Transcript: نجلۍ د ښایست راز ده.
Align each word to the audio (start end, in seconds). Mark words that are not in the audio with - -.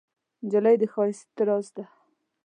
نجلۍ 0.43 0.75
د 0.81 0.83
ښایست 0.93 1.35
راز 1.47 1.67
ده. 1.75 1.85